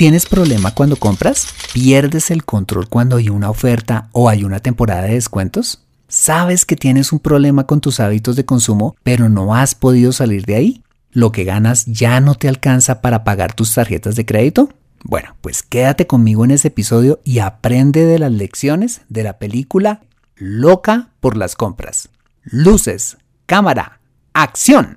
¿Tienes 0.00 0.24
problema 0.24 0.70
cuando 0.70 0.96
compras? 0.96 1.46
¿Pierdes 1.74 2.30
el 2.30 2.46
control 2.46 2.88
cuando 2.88 3.16
hay 3.16 3.28
una 3.28 3.50
oferta 3.50 4.08
o 4.12 4.30
hay 4.30 4.44
una 4.44 4.58
temporada 4.58 5.02
de 5.02 5.12
descuentos? 5.12 5.84
¿Sabes 6.08 6.64
que 6.64 6.74
tienes 6.74 7.12
un 7.12 7.18
problema 7.18 7.66
con 7.66 7.82
tus 7.82 8.00
hábitos 8.00 8.34
de 8.34 8.46
consumo, 8.46 8.96
pero 9.02 9.28
no 9.28 9.54
has 9.54 9.74
podido 9.74 10.12
salir 10.12 10.46
de 10.46 10.54
ahí? 10.54 10.82
¿Lo 11.10 11.32
que 11.32 11.44
ganas 11.44 11.84
ya 11.84 12.18
no 12.22 12.34
te 12.34 12.48
alcanza 12.48 13.02
para 13.02 13.24
pagar 13.24 13.52
tus 13.52 13.74
tarjetas 13.74 14.16
de 14.16 14.24
crédito? 14.24 14.70
Bueno, 15.04 15.36
pues 15.42 15.62
quédate 15.62 16.06
conmigo 16.06 16.46
en 16.46 16.52
ese 16.52 16.68
episodio 16.68 17.20
y 17.22 17.40
aprende 17.40 18.06
de 18.06 18.18
las 18.18 18.32
lecciones 18.32 19.02
de 19.10 19.22
la 19.22 19.38
película 19.38 20.00
Loca 20.34 21.10
por 21.20 21.36
las 21.36 21.56
compras. 21.56 22.08
Luces, 22.44 23.18
cámara, 23.44 24.00
acción. 24.32 24.96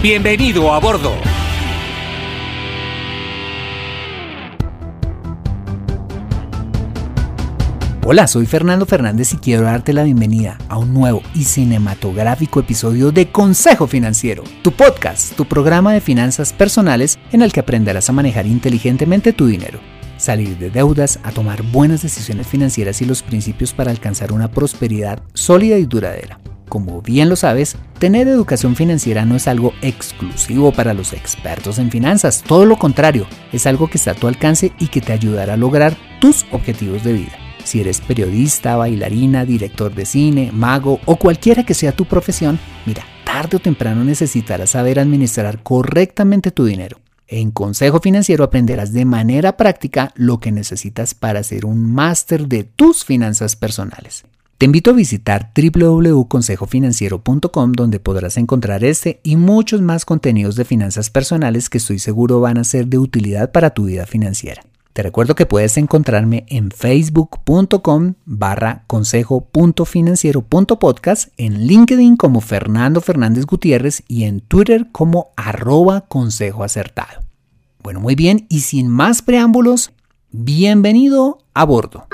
Bienvenido 0.00 0.72
a 0.72 0.78
bordo. 0.78 1.12
Hola, 8.04 8.28
soy 8.28 8.46
Fernando 8.46 8.86
Fernández 8.86 9.32
y 9.32 9.38
quiero 9.38 9.64
darte 9.64 9.92
la 9.92 10.04
bienvenida 10.04 10.56
a 10.68 10.78
un 10.78 10.94
nuevo 10.94 11.20
y 11.34 11.42
cinematográfico 11.42 12.60
episodio 12.60 13.10
de 13.10 13.32
Consejo 13.32 13.88
Financiero, 13.88 14.44
tu 14.62 14.70
podcast, 14.70 15.34
tu 15.34 15.46
programa 15.46 15.92
de 15.92 16.00
finanzas 16.00 16.52
personales 16.52 17.18
en 17.32 17.42
el 17.42 17.52
que 17.52 17.58
aprenderás 17.58 18.08
a 18.08 18.12
manejar 18.12 18.46
inteligentemente 18.46 19.32
tu 19.32 19.46
dinero, 19.46 19.80
salir 20.16 20.58
de 20.58 20.70
deudas, 20.70 21.18
a 21.24 21.32
tomar 21.32 21.64
buenas 21.64 22.02
decisiones 22.02 22.46
financieras 22.46 23.02
y 23.02 23.04
los 23.04 23.24
principios 23.24 23.72
para 23.72 23.90
alcanzar 23.90 24.30
una 24.30 24.48
prosperidad 24.48 25.24
sólida 25.34 25.76
y 25.76 25.86
duradera. 25.86 26.38
Como 26.68 27.00
bien 27.00 27.28
lo 27.28 27.36
sabes, 27.36 27.76
tener 27.98 28.28
educación 28.28 28.76
financiera 28.76 29.24
no 29.24 29.36
es 29.36 29.48
algo 29.48 29.72
exclusivo 29.80 30.72
para 30.72 30.94
los 30.94 31.12
expertos 31.12 31.78
en 31.78 31.90
finanzas, 31.90 32.42
todo 32.46 32.66
lo 32.66 32.78
contrario, 32.78 33.26
es 33.52 33.66
algo 33.66 33.88
que 33.88 33.96
está 33.96 34.10
a 34.10 34.14
tu 34.14 34.28
alcance 34.28 34.72
y 34.78 34.88
que 34.88 35.00
te 35.00 35.12
ayudará 35.12 35.54
a 35.54 35.56
lograr 35.56 35.96
tus 36.20 36.46
objetivos 36.52 37.04
de 37.04 37.14
vida. 37.14 37.32
Si 37.64 37.80
eres 37.80 38.00
periodista, 38.00 38.76
bailarina, 38.76 39.44
director 39.44 39.94
de 39.94 40.06
cine, 40.06 40.50
mago 40.52 41.00
o 41.04 41.16
cualquiera 41.16 41.64
que 41.64 41.74
sea 41.74 41.92
tu 41.92 42.04
profesión, 42.04 42.58
mira, 42.86 43.04
tarde 43.24 43.56
o 43.56 43.60
temprano 43.60 44.04
necesitarás 44.04 44.70
saber 44.70 44.98
administrar 44.98 45.62
correctamente 45.62 46.50
tu 46.50 46.64
dinero. 46.64 46.98
En 47.26 47.50
Consejo 47.50 48.00
Financiero 48.00 48.42
aprenderás 48.42 48.94
de 48.94 49.04
manera 49.04 49.58
práctica 49.58 50.12
lo 50.16 50.40
que 50.40 50.50
necesitas 50.50 51.12
para 51.12 51.42
ser 51.42 51.66
un 51.66 51.92
máster 51.92 52.48
de 52.48 52.64
tus 52.64 53.04
finanzas 53.04 53.54
personales. 53.54 54.24
Te 54.58 54.66
invito 54.66 54.90
a 54.90 54.94
visitar 54.94 55.52
www.consejofinanciero.com 55.54 57.72
donde 57.72 58.00
podrás 58.00 58.36
encontrar 58.38 58.82
este 58.82 59.20
y 59.22 59.36
muchos 59.36 59.80
más 59.82 60.04
contenidos 60.04 60.56
de 60.56 60.64
finanzas 60.64 61.10
personales 61.10 61.70
que 61.70 61.78
estoy 61.78 62.00
seguro 62.00 62.40
van 62.40 62.58
a 62.58 62.64
ser 62.64 62.88
de 62.88 62.98
utilidad 62.98 63.52
para 63.52 63.70
tu 63.70 63.84
vida 63.84 64.04
financiera. 64.04 64.62
Te 64.94 65.04
recuerdo 65.04 65.36
que 65.36 65.46
puedes 65.46 65.76
encontrarme 65.76 66.44
en 66.48 66.72
facebook.com 66.72 68.14
barra 68.24 68.82
consejo.financiero.podcast, 68.88 71.28
en 71.36 71.68
LinkedIn 71.68 72.16
como 72.16 72.40
Fernando 72.40 73.00
Fernández 73.00 73.46
Gutiérrez 73.46 74.02
y 74.08 74.24
en 74.24 74.40
Twitter 74.40 74.88
como 74.90 75.28
arroba. 75.36 76.08
Bueno, 77.80 78.00
muy 78.00 78.16
bien, 78.16 78.46
y 78.48 78.62
sin 78.62 78.88
más 78.88 79.22
preámbulos, 79.22 79.92
bienvenido 80.32 81.38
a 81.54 81.62
bordo. 81.62 82.08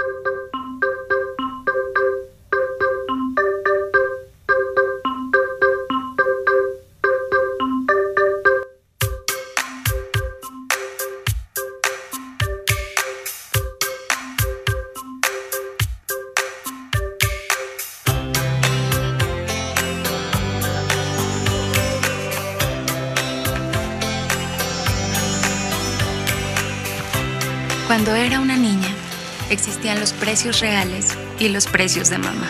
Precios 30.15 30.61
reales 30.61 31.17
y 31.39 31.49
los 31.49 31.67
precios 31.67 32.11
de 32.11 32.19
mamá. 32.19 32.49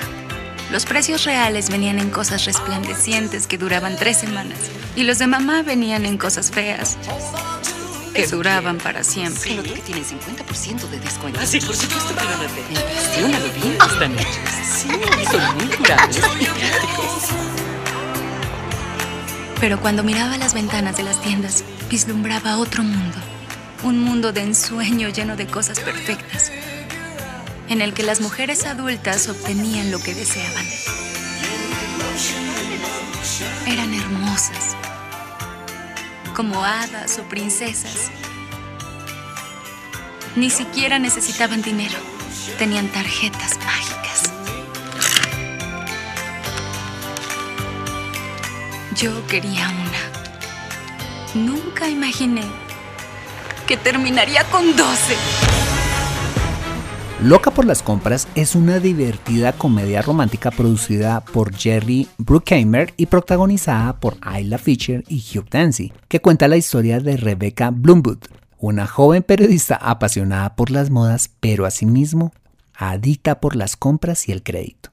Los 0.70 0.86
precios 0.86 1.24
reales 1.24 1.70
venían 1.70 1.98
en 1.98 2.10
cosas 2.10 2.44
resplandecientes 2.44 3.46
que 3.46 3.58
duraban 3.58 3.96
tres 3.96 4.18
semanas 4.18 4.58
y 4.96 5.04
los 5.04 5.18
de 5.18 5.26
mamá 5.26 5.62
venían 5.62 6.06
en 6.06 6.18
cosas 6.18 6.50
feas 6.50 6.96
que 8.14 8.26
duraban 8.26 8.78
para 8.78 9.04
siempre. 9.04 9.40
Sí, 9.40 9.56
que 9.56 9.80
tienen 9.80 10.04
50% 10.04 10.88
de 10.88 11.00
descuento. 11.00 11.40
Ah, 11.42 11.46
sí, 11.46 11.60
por 11.60 11.74
supuesto 11.74 12.14
que 12.14 13.60
bien 13.60 13.76
esta 13.76 14.08
noche. 14.08 14.26
Sí, 14.64 14.88
son 15.30 15.56
muy 15.56 15.76
durables 15.76 16.16
y 16.40 16.44
prácticos. 16.44 17.28
Pero 19.60 19.80
cuando 19.80 20.02
miraba 20.02 20.36
las 20.38 20.54
ventanas 20.54 20.96
de 20.96 21.02
las 21.02 21.20
tiendas, 21.20 21.64
vislumbraba 21.90 22.58
otro 22.58 22.82
mundo 22.82 23.18
un 23.84 24.00
mundo 24.00 24.32
de 24.32 24.40
ensueño 24.40 25.10
lleno 25.10 25.36
de 25.36 25.46
cosas 25.46 25.78
perfectas, 25.78 26.50
en 27.68 27.80
el 27.80 27.94
que 27.94 28.02
las 28.02 28.20
mujeres 28.20 28.66
adultas 28.66 29.28
obtenían 29.28 29.90
lo 29.90 29.98
que 29.98 30.14
deseaban. 30.14 30.66
Eran 33.66 33.94
hermosas, 33.94 34.76
como 36.34 36.64
hadas 36.64 37.18
o 37.18 37.22
princesas. 37.24 38.10
Ni 40.36 40.50
siquiera 40.50 40.98
necesitaban 40.98 41.62
dinero, 41.62 41.98
tenían 42.58 42.88
tarjetas 42.88 43.58
mágicas. 43.64 44.30
Yo 48.96 49.26
quería 49.26 49.68
una. 49.70 51.44
Nunca 51.46 51.88
imaginé 51.88 52.44
que 53.66 53.76
terminaría 53.76 54.44
con 54.44 54.76
12. 54.76 55.63
Loca 57.24 57.50
por 57.50 57.64
las 57.64 57.82
compras 57.82 58.28
es 58.34 58.54
una 58.54 58.80
divertida 58.80 59.54
comedia 59.54 60.02
romántica 60.02 60.50
producida 60.50 61.22
por 61.22 61.56
Jerry 61.56 62.06
Bruckheimer 62.18 62.92
y 62.98 63.06
protagonizada 63.06 63.98
por 63.98 64.18
Ayla 64.20 64.58
Fisher 64.58 65.02
y 65.08 65.24
Hugh 65.24 65.48
Dancy, 65.48 65.90
que 66.08 66.20
cuenta 66.20 66.48
la 66.48 66.58
historia 66.58 67.00
de 67.00 67.16
Rebecca 67.16 67.70
Bloomwood, 67.70 68.18
una 68.58 68.86
joven 68.86 69.22
periodista 69.22 69.76
apasionada 69.76 70.54
por 70.54 70.70
las 70.70 70.90
modas, 70.90 71.30
pero 71.40 71.64
asimismo 71.64 72.34
adicta 72.76 73.40
por 73.40 73.56
las 73.56 73.76
compras 73.76 74.28
y 74.28 74.32
el 74.32 74.42
crédito. 74.42 74.90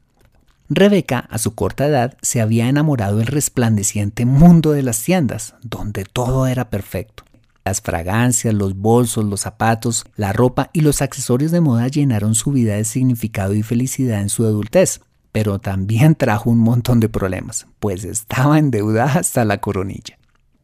Rebecca, 0.70 1.28
a 1.30 1.38
su 1.38 1.54
corta 1.54 1.86
edad, 1.86 2.16
se 2.22 2.40
había 2.40 2.70
enamorado 2.70 3.18
del 3.18 3.28
resplandeciente 3.28 4.26
mundo 4.26 4.72
de 4.72 4.84
las 4.84 5.04
tiendas, 5.04 5.56
donde 5.64 6.06
todo 6.06 6.48
era 6.48 6.70
perfecto. 6.70 7.26
Las 7.64 7.82
fragancias, 7.82 8.54
los 8.54 8.76
bolsos, 8.76 9.26
los 9.26 9.42
zapatos, 9.42 10.06
la 10.16 10.34
ropa 10.34 10.70
y 10.74 10.82
los 10.82 11.02
accesorios 11.02 11.52
de 11.52 11.62
moda 11.62 11.88
llenaron 11.88 12.34
su 12.34 12.52
vida 12.52 12.76
de 12.76 12.86
significado 12.86 13.54
y 13.54 13.62
felicidad 13.62 14.22
en 14.22 14.30
su 14.30 14.46
adultez, 14.46 15.02
pero 15.32 15.60
también 15.60 16.16
trajo 16.16 16.50
un 16.50 16.60
montón 16.60 17.00
de 17.00 17.10
problemas, 17.10 17.68
pues 17.80 18.04
estaba 18.04 18.58
endeudada 18.58 19.20
hasta 19.20 19.46
la 19.46 19.60
coronilla. 19.60 20.18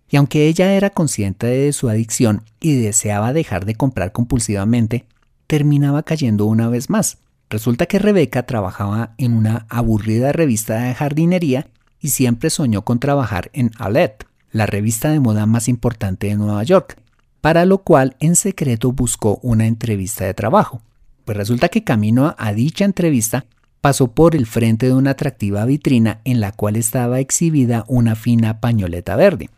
Y 0.09 0.17
aunque 0.17 0.47
ella 0.47 0.73
era 0.73 0.89
consciente 0.89 1.47
de 1.47 1.73
su 1.73 1.89
adicción 1.89 2.43
y 2.59 2.79
deseaba 2.79 3.33
dejar 3.33 3.65
de 3.65 3.75
comprar 3.75 4.11
compulsivamente, 4.11 5.05
terminaba 5.47 6.03
cayendo 6.03 6.45
una 6.45 6.69
vez 6.69 6.89
más. 6.89 7.17
Resulta 7.49 7.85
que 7.85 7.99
Rebeca 7.99 8.45
trabajaba 8.45 9.13
en 9.17 9.33
una 9.33 9.65
aburrida 9.69 10.31
revista 10.31 10.79
de 10.79 10.93
jardinería 10.93 11.67
y 11.99 12.09
siempre 12.09 12.49
soñó 12.49 12.83
con 12.83 12.99
trabajar 12.99 13.49
en 13.53 13.71
Alet, 13.77 14.26
la 14.51 14.65
revista 14.65 15.09
de 15.09 15.19
moda 15.19 15.45
más 15.45 15.67
importante 15.67 16.27
de 16.27 16.35
Nueva 16.35 16.63
York, 16.63 16.97
para 17.41 17.65
lo 17.65 17.79
cual 17.79 18.15
en 18.19 18.35
secreto 18.35 18.91
buscó 18.91 19.39
una 19.41 19.67
entrevista 19.67 20.25
de 20.25 20.33
trabajo. 20.33 20.81
Pues 21.25 21.37
resulta 21.37 21.69
que 21.69 21.83
camino 21.83 22.35
a 22.37 22.53
dicha 22.53 22.85
entrevista 22.85 23.45
pasó 23.81 24.11
por 24.11 24.35
el 24.35 24.45
frente 24.45 24.87
de 24.87 24.93
una 24.93 25.11
atractiva 25.11 25.65
vitrina 25.65 26.21
en 26.23 26.39
la 26.39 26.51
cual 26.51 26.75
estaba 26.75 27.19
exhibida 27.19 27.85
una 27.87 28.15
fina 28.15 28.59
pañoleta 28.59 29.15
verde. 29.15 29.49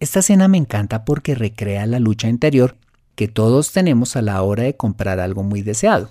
Esta 0.00 0.20
escena 0.20 0.48
me 0.48 0.58
encanta 0.58 1.04
porque 1.04 1.34
recrea 1.34 1.86
la 1.86 1.98
lucha 1.98 2.28
interior 2.28 2.76
que 3.14 3.28
todos 3.28 3.72
tenemos 3.72 4.14
a 4.16 4.22
la 4.22 4.40
hora 4.42 4.64
de 4.64 4.76
comprar 4.76 5.20
algo 5.20 5.42
muy 5.42 5.62
deseado. 5.62 6.10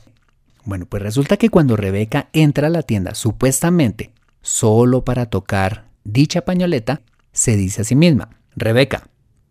Bueno, 0.66 0.86
pues 0.86 1.02
resulta 1.02 1.38
que 1.38 1.50
cuando 1.50 1.78
Rebeca 1.78 2.28
entra 2.34 2.68
a 2.68 2.70
la 2.70 2.84
tienda 2.84 3.16
supuestamente 3.16 4.12
solo 4.42 5.06
para 5.06 5.28
tocar 5.28 5.86
dicha 6.04 6.42
pañoleta, 6.42 7.02
se 7.38 7.56
dice 7.56 7.82
a 7.82 7.86
sí 7.86 7.96
misma, 7.96 8.30
Rebeca, 8.56 9.10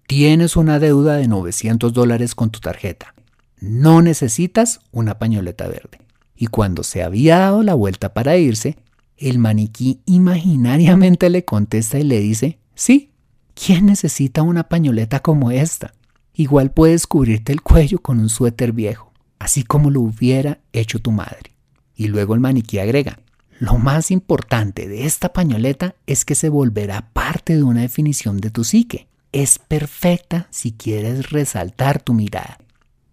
tienes 0.09 0.57
una 0.57 0.81
deuda 0.81 1.15
de 1.15 1.29
900 1.29 1.93
dólares 1.93 2.35
con 2.35 2.51
tu 2.51 2.59
tarjeta. 2.59 3.15
No 3.61 4.03
necesitas 4.03 4.81
una 4.91 5.21
pañoleta 5.21 5.69
verde. 5.69 6.01
Y 6.35 6.49
cuando 6.49 6.83
se 6.83 7.05
había 7.05 7.39
dado 7.39 7.63
la 7.63 7.75
vuelta 7.75 8.13
para 8.13 8.37
irse, 8.39 8.77
el 9.17 9.39
maniquí 9.39 10.01
imaginariamente 10.05 11.31
le 11.31 11.45
contesta 11.45 12.01
y 12.01 12.03
le 12.03 12.19
dice, 12.19 12.59
sí, 12.75 13.13
¿quién 13.55 13.87
necesita 13.87 14.43
una 14.43 14.65
pañoleta 14.65 15.21
como 15.21 15.53
esta? 15.53 15.95
Igual 16.35 16.73
puedes 16.73 17.07
cubrirte 17.07 17.53
el 17.53 17.63
cuello 17.63 18.01
con 18.01 18.19
un 18.19 18.29
suéter 18.29 18.73
viejo, 18.73 19.13
así 19.39 19.63
como 19.63 19.91
lo 19.91 20.01
hubiera 20.01 20.59
hecho 20.73 20.99
tu 20.99 21.13
madre. 21.13 21.55
Y 21.95 22.09
luego 22.09 22.35
el 22.35 22.41
maniquí 22.41 22.81
agrega, 22.81 23.21
lo 23.59 23.79
más 23.79 24.11
importante 24.11 24.87
de 24.87 25.07
esta 25.07 25.33
pañoleta 25.33 25.95
es 26.07 26.25
que 26.25 26.35
se 26.35 26.49
volverá 26.49 27.09
parte 27.13 27.57
de 27.57 27.63
una 27.63 27.81
definición 27.81 28.39
de 28.39 28.51
tu 28.51 28.65
psique. 28.65 29.09
Es 29.33 29.59
perfecta 29.59 30.47
si 30.51 30.73
quieres 30.73 31.31
resaltar 31.31 32.03
tu 32.03 32.13
mirada. 32.13 32.59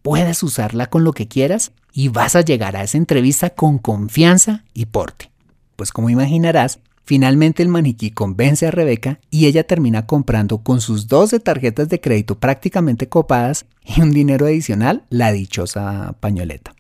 Puedes 0.02 0.44
usarla 0.44 0.88
con 0.88 1.04
lo 1.04 1.14
que 1.14 1.28
quieras 1.28 1.72
y 1.94 2.10
vas 2.10 2.36
a 2.36 2.42
llegar 2.42 2.76
a 2.76 2.84
esa 2.84 2.98
entrevista 2.98 3.52
con 3.52 3.78
confianza 3.78 4.66
y 4.74 4.88
porte. 4.88 5.32
Pues 5.78 5.92
como 5.92 6.10
imaginarás, 6.10 6.80
finalmente 7.06 7.64
el 7.64 7.70
maniquí 7.70 8.12
convence 8.12 8.68
a 8.68 8.72
Rebeca 8.72 9.20
y 9.30 9.46
ella 9.46 9.66
termina 9.66 10.06
comprando 10.06 10.58
con 10.58 10.82
sus 10.82 11.08
12 11.08 11.40
tarjetas 11.40 11.88
de 11.88 12.02
crédito 12.02 12.38
prácticamente 12.38 13.08
copadas 13.08 13.66
y 13.86 14.02
un 14.02 14.12
dinero 14.12 14.46
adicional 14.46 15.06
la 15.10 15.32
dichosa 15.32 16.16
pañoleta. 16.20 16.76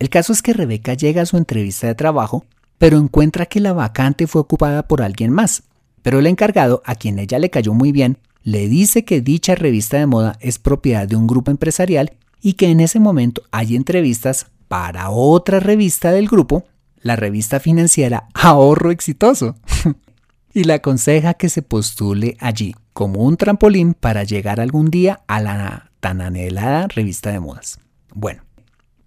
El 0.00 0.08
caso 0.08 0.32
es 0.32 0.42
que 0.42 0.52
Rebeca 0.52 0.94
llega 0.94 1.22
a 1.22 1.26
su 1.26 1.36
entrevista 1.36 1.86
de 1.86 1.94
trabajo 1.94 2.44
pero 2.84 2.98
encuentra 2.98 3.46
que 3.46 3.60
la 3.60 3.72
vacante 3.72 4.26
fue 4.26 4.42
ocupada 4.42 4.86
por 4.86 5.00
alguien 5.00 5.30
más. 5.30 5.62
Pero 6.02 6.18
el 6.18 6.26
encargado, 6.26 6.82
a 6.84 6.96
quien 6.96 7.18
ella 7.18 7.38
le 7.38 7.48
cayó 7.48 7.72
muy 7.72 7.92
bien, 7.92 8.18
le 8.42 8.68
dice 8.68 9.06
que 9.06 9.22
dicha 9.22 9.54
revista 9.54 9.96
de 9.96 10.04
moda 10.04 10.36
es 10.40 10.58
propiedad 10.58 11.08
de 11.08 11.16
un 11.16 11.26
grupo 11.26 11.50
empresarial 11.50 12.12
y 12.42 12.52
que 12.52 12.68
en 12.68 12.80
ese 12.80 13.00
momento 13.00 13.42
hay 13.52 13.74
entrevistas 13.74 14.48
para 14.68 15.08
otra 15.08 15.60
revista 15.60 16.12
del 16.12 16.28
grupo, 16.28 16.66
la 17.00 17.16
revista 17.16 17.58
financiera 17.58 18.28
Ahorro 18.34 18.90
Exitoso, 18.90 19.56
y 20.52 20.64
le 20.64 20.74
aconseja 20.74 21.32
que 21.32 21.48
se 21.48 21.62
postule 21.62 22.36
allí 22.38 22.76
como 22.92 23.22
un 23.22 23.38
trampolín 23.38 23.94
para 23.94 24.24
llegar 24.24 24.60
algún 24.60 24.90
día 24.90 25.22
a 25.26 25.40
la 25.40 25.90
tan 26.00 26.20
anhelada 26.20 26.86
revista 26.88 27.32
de 27.32 27.40
modas. 27.40 27.78
Bueno, 28.14 28.42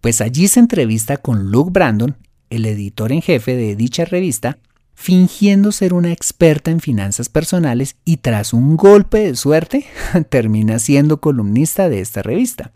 pues 0.02 0.20
allí 0.20 0.48
se 0.48 0.62
entrevista 0.62 1.18
con 1.18 1.52
Luke 1.52 1.70
Brandon 1.72 2.18
el 2.50 2.66
editor 2.66 3.12
en 3.12 3.22
jefe 3.22 3.56
de 3.56 3.76
dicha 3.76 4.06
revista, 4.06 4.58
fingiendo 4.94 5.72
ser 5.72 5.94
una 5.94 6.12
experta 6.12 6.72
en 6.72 6.80
finanzas 6.80 7.30
personales 7.30 7.96
y 8.04 8.18
tras 8.18 8.54
un 8.54 8.78
golpe 8.78 9.20
de 9.20 9.36
suerte 9.36 9.86
termina 10.30 10.80
siendo 10.80 11.22
columnista 11.22 11.88
de 11.88 12.02
esta 12.02 12.24
revista. 12.24 12.72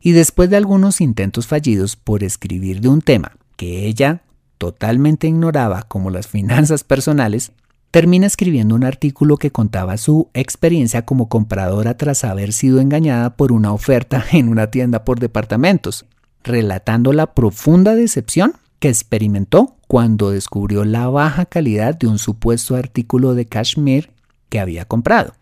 Y 0.00 0.12
después 0.12 0.50
de 0.50 0.56
algunos 0.56 1.00
intentos 1.00 1.46
fallidos 1.46 1.96
por 1.96 2.22
escribir 2.22 2.80
de 2.80 2.88
un 2.88 3.00
tema 3.00 3.32
que 3.56 3.86
ella 3.86 4.22
totalmente 4.58 5.26
ignoraba 5.26 5.82
como 5.82 6.10
las 6.10 6.28
finanzas 6.28 6.84
personales, 6.84 7.52
termina 7.90 8.26
escribiendo 8.26 8.74
un 8.74 8.84
artículo 8.84 9.36
que 9.36 9.50
contaba 9.50 9.96
su 9.96 10.28
experiencia 10.34 11.04
como 11.04 11.28
compradora 11.28 11.96
tras 11.96 12.24
haber 12.24 12.52
sido 12.52 12.80
engañada 12.80 13.36
por 13.36 13.52
una 13.52 13.72
oferta 13.72 14.24
en 14.32 14.48
una 14.48 14.70
tienda 14.70 15.04
por 15.04 15.20
departamentos, 15.20 16.04
relatando 16.42 17.12
la 17.12 17.34
profunda 17.34 17.94
decepción 17.94 18.54
experimentó 18.88 19.76
cuando 19.88 20.30
descubrió 20.30 20.84
la 20.84 21.08
baja 21.08 21.46
calidad 21.46 21.94
de 21.96 22.06
un 22.06 22.18
supuesto 22.18 22.76
artículo 22.76 23.34
de 23.34 23.46
cashmere 23.46 24.10
que 24.48 24.60
había 24.60 24.84
comprado. 24.84 25.34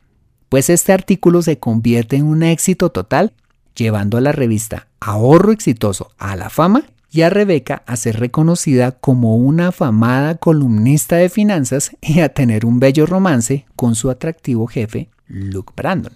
Pues 0.48 0.68
este 0.70 0.92
artículo 0.92 1.42
se 1.42 1.58
convierte 1.58 2.16
en 2.16 2.24
un 2.24 2.42
éxito 2.42 2.90
total, 2.90 3.32
llevando 3.74 4.18
a 4.18 4.20
la 4.20 4.32
revista 4.32 4.88
Ahorro 5.00 5.52
Exitoso 5.52 6.10
a 6.18 6.36
la 6.36 6.50
fama 6.50 6.84
y 7.10 7.22
a 7.22 7.30
Rebeca 7.30 7.82
a 7.86 7.96
ser 7.96 8.20
reconocida 8.20 8.92
como 8.92 9.36
una 9.36 9.68
afamada 9.68 10.34
columnista 10.36 11.16
de 11.16 11.28
finanzas 11.28 11.96
y 12.00 12.20
a 12.20 12.30
tener 12.30 12.66
un 12.66 12.80
bello 12.80 13.06
romance 13.06 13.66
con 13.76 13.94
su 13.94 14.10
atractivo 14.10 14.66
jefe, 14.66 15.08
Luke 15.26 15.72
Brandon. 15.76 16.12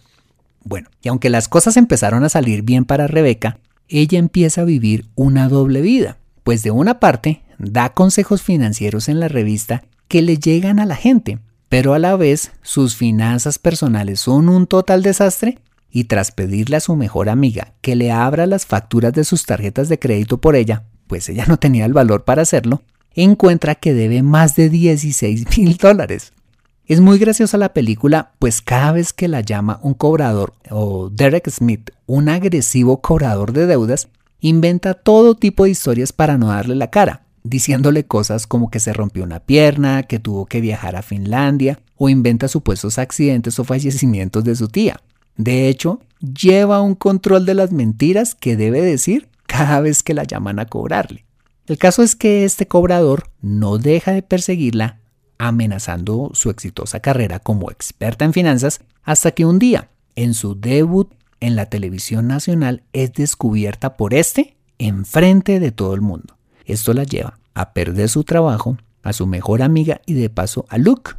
Bueno, 0.64 0.88
y 1.00 1.08
aunque 1.08 1.30
las 1.30 1.48
cosas 1.48 1.76
empezaron 1.76 2.24
a 2.24 2.28
salir 2.28 2.62
bien 2.62 2.84
para 2.84 3.06
Rebeca, 3.06 3.58
ella 3.88 4.18
empieza 4.18 4.62
a 4.62 4.64
vivir 4.64 5.06
una 5.14 5.48
doble 5.48 5.80
vida 5.80 6.18
pues 6.46 6.62
de 6.62 6.70
una 6.70 7.00
parte 7.00 7.42
da 7.58 7.88
consejos 7.88 8.40
financieros 8.40 9.08
en 9.08 9.18
la 9.18 9.26
revista 9.26 9.82
que 10.06 10.22
le 10.22 10.38
llegan 10.38 10.78
a 10.78 10.86
la 10.86 10.94
gente, 10.94 11.40
pero 11.68 11.92
a 11.92 11.98
la 11.98 12.14
vez 12.14 12.52
sus 12.62 12.94
finanzas 12.94 13.58
personales 13.58 14.20
son 14.20 14.48
un 14.48 14.68
total 14.68 15.02
desastre 15.02 15.58
y 15.90 16.04
tras 16.04 16.30
pedirle 16.30 16.76
a 16.76 16.80
su 16.80 16.94
mejor 16.94 17.30
amiga 17.30 17.72
que 17.80 17.96
le 17.96 18.12
abra 18.12 18.46
las 18.46 18.64
facturas 18.64 19.12
de 19.12 19.24
sus 19.24 19.44
tarjetas 19.44 19.88
de 19.88 19.98
crédito 19.98 20.40
por 20.40 20.54
ella, 20.54 20.84
pues 21.08 21.28
ella 21.28 21.46
no 21.48 21.56
tenía 21.56 21.84
el 21.84 21.92
valor 21.92 22.22
para 22.22 22.42
hacerlo, 22.42 22.82
encuentra 23.16 23.74
que 23.74 23.92
debe 23.92 24.22
más 24.22 24.54
de 24.54 24.70
16 24.70 25.46
mil 25.58 25.76
dólares. 25.76 26.32
Es 26.86 27.00
muy 27.00 27.18
graciosa 27.18 27.58
la 27.58 27.74
película, 27.74 28.34
pues 28.38 28.62
cada 28.62 28.92
vez 28.92 29.12
que 29.12 29.26
la 29.26 29.40
llama 29.40 29.80
un 29.82 29.94
cobrador 29.94 30.54
o 30.70 31.10
Derek 31.10 31.50
Smith, 31.50 31.90
un 32.06 32.28
agresivo 32.28 33.00
cobrador 33.00 33.52
de 33.52 33.66
deudas, 33.66 34.06
inventa 34.40 34.94
todo 34.94 35.34
tipo 35.34 35.64
de 35.64 35.70
historias 35.70 36.12
para 36.12 36.38
no 36.38 36.48
darle 36.48 36.74
la 36.74 36.90
cara, 36.90 37.26
diciéndole 37.42 38.04
cosas 38.04 38.46
como 38.46 38.70
que 38.70 38.80
se 38.80 38.92
rompió 38.92 39.24
una 39.24 39.40
pierna, 39.40 40.02
que 40.02 40.18
tuvo 40.18 40.46
que 40.46 40.60
viajar 40.60 40.96
a 40.96 41.02
Finlandia, 41.02 41.80
o 41.96 42.08
inventa 42.08 42.48
supuestos 42.48 42.98
accidentes 42.98 43.58
o 43.58 43.64
fallecimientos 43.64 44.44
de 44.44 44.56
su 44.56 44.68
tía. 44.68 45.00
De 45.36 45.68
hecho, 45.68 46.00
lleva 46.20 46.80
un 46.80 46.94
control 46.94 47.46
de 47.46 47.54
las 47.54 47.72
mentiras 47.72 48.34
que 48.34 48.56
debe 48.56 48.80
decir 48.82 49.28
cada 49.46 49.80
vez 49.80 50.02
que 50.02 50.14
la 50.14 50.24
llaman 50.24 50.58
a 50.58 50.66
cobrarle. 50.66 51.24
El 51.66 51.78
caso 51.78 52.02
es 52.02 52.14
que 52.14 52.44
este 52.44 52.66
cobrador 52.66 53.30
no 53.40 53.78
deja 53.78 54.12
de 54.12 54.22
perseguirla, 54.22 55.00
amenazando 55.38 56.30
su 56.32 56.50
exitosa 56.50 57.00
carrera 57.00 57.38
como 57.38 57.70
experta 57.70 58.24
en 58.24 58.32
finanzas, 58.32 58.80
hasta 59.02 59.32
que 59.32 59.44
un 59.44 59.58
día, 59.58 59.90
en 60.14 60.34
su 60.34 60.58
debut 60.58 61.12
en 61.40 61.56
la 61.56 61.66
televisión 61.66 62.26
nacional 62.26 62.82
es 62.92 63.12
descubierta 63.12 63.96
por 63.96 64.14
este 64.14 64.56
enfrente 64.78 65.60
de 65.60 65.72
todo 65.72 65.94
el 65.94 66.00
mundo. 66.00 66.36
Esto 66.64 66.92
la 66.94 67.04
lleva 67.04 67.38
a 67.54 67.72
perder 67.72 68.08
su 68.08 68.24
trabajo, 68.24 68.76
a 69.02 69.12
su 69.12 69.26
mejor 69.26 69.62
amiga 69.62 70.00
y 70.06 70.14
de 70.14 70.30
paso 70.30 70.66
a 70.68 70.78
Luke, 70.78 71.12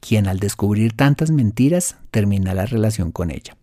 quien 0.00 0.26
al 0.26 0.38
descubrir 0.38 0.94
tantas 0.94 1.30
mentiras 1.30 1.96
termina 2.10 2.54
la 2.54 2.66
relación 2.66 3.12
con 3.12 3.30
ella. 3.30 3.56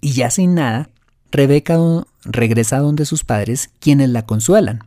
Y 0.00 0.12
ya 0.12 0.30
sin 0.30 0.54
nada, 0.54 0.90
Rebeca 1.30 1.78
regresa 2.24 2.76
a 2.76 2.80
donde 2.80 3.06
sus 3.06 3.24
padres, 3.24 3.70
quienes 3.78 4.10
la 4.10 4.26
consuelan. 4.26 4.80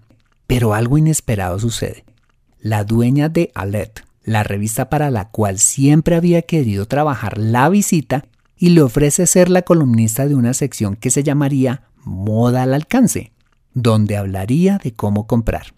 Pero 0.45 0.73
algo 0.73 0.97
inesperado 0.97 1.59
sucede. 1.59 2.05
La 2.59 2.83
dueña 2.83 3.29
de 3.29 3.51
Alert, 3.55 4.01
la 4.23 4.43
revista 4.43 4.89
para 4.89 5.09
la 5.09 5.29
cual 5.29 5.57
siempre 5.57 6.15
había 6.15 6.43
querido 6.43 6.85
trabajar, 6.85 7.37
la 7.37 7.69
visita 7.69 8.25
y 8.57 8.69
le 8.69 8.81
ofrece 8.81 9.27
ser 9.27 9.49
la 9.49 9.63
columnista 9.63 10.27
de 10.27 10.35
una 10.35 10.53
sección 10.53 10.95
que 10.95 11.11
se 11.11 11.23
llamaría 11.23 11.83
Moda 12.03 12.63
al 12.63 12.73
alcance, 12.73 13.31
donde 13.73 14.15
hablaría 14.17 14.79
de 14.83 14.93
cómo 14.93 15.27
comprar, 15.27 15.73